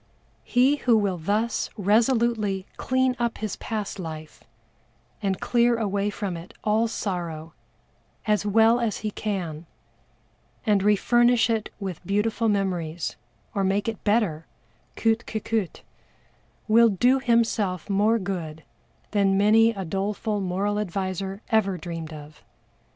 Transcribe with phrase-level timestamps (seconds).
[0.43, 4.43] He who will thus resolutely clean up his past life
[5.21, 7.53] and clear away from it all sorrow
[8.25, 9.67] as well as he can,
[10.65, 13.15] and refurnish it with beautiful memories,
[13.53, 14.47] or make it better,
[14.95, 15.81] coûte que coûte,
[16.67, 18.63] will do himself more good
[19.11, 22.43] than many a doleful moral adviser ever dreamed of.